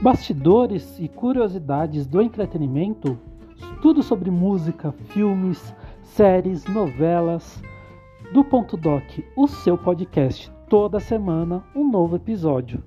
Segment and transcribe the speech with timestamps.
[0.00, 3.18] Bastidores e curiosidades do entretenimento,
[3.82, 7.62] tudo sobre música, filmes, séries, novelas.
[8.32, 9.02] Do Ponto Doc,
[9.36, 12.82] o seu podcast, toda semana um novo episódio.